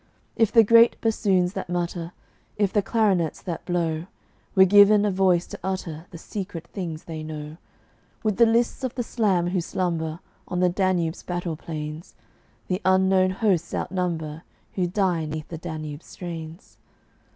If 0.35 0.51
the 0.51 0.63
great 0.63 0.99
bassoons 0.99 1.53
that 1.53 1.69
mutter, 1.69 2.11
If 2.57 2.73
the 2.73 2.81
clarinets 2.81 3.39
that 3.43 3.63
blow, 3.65 4.07
Were 4.55 4.65
given 4.65 5.05
a 5.05 5.11
voice 5.11 5.45
to 5.45 5.59
utter 5.63 6.07
The 6.09 6.17
secret 6.17 6.65
things 6.65 7.03
they 7.03 7.21
know, 7.21 7.57
Would 8.23 8.37
the 8.37 8.47
lists 8.47 8.83
of 8.83 8.95
the 8.95 9.03
slam 9.03 9.49
who 9.51 9.61
slumber 9.61 10.19
On 10.47 10.59
the 10.59 10.69
Danube's 10.69 11.21
battle 11.21 11.55
plains 11.55 12.15
The 12.67 12.81
unknown 12.83 13.29
hosts 13.29 13.75
outnumber 13.75 14.41
Who 14.73 14.87
die 14.87 15.25
'neath 15.25 15.49
the 15.49 15.59
"Danube's" 15.59 16.07
strains? 16.07 16.77